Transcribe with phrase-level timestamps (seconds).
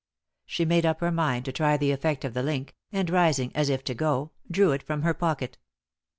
[0.47, 3.69] She made up her mind to try the effect of the link, and, rising as
[3.69, 5.59] if to go, drew it from her pocket.